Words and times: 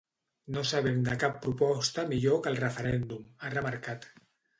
No 0.53 0.61
sabem 0.69 0.95
de 1.07 1.17
cap 1.23 1.35
proposta 1.43 2.05
millor 2.13 2.39
que 2.47 2.51
el 2.53 2.57
referèndum, 2.61 3.29
ha 3.45 3.53
remarcat. 3.57 4.09